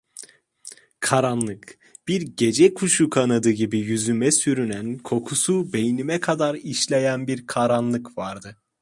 Karanlık, 0.99 1.77
bir 2.07 2.21
gecekuşu 2.21 3.09
kanadı 3.09 3.49
gibi 3.49 3.79
yüzüme 3.79 4.31
sürünen, 4.31 4.97
kokusu 4.97 5.73
beynime 5.73 6.19
kadar 6.19 6.55
işleyen 6.55 7.27
bir 7.27 7.47
karanlık 7.47 8.17
vardı. 8.17 8.57